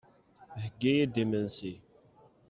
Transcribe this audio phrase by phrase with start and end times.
[0.61, 1.73] Heggi-iyi-d imensi.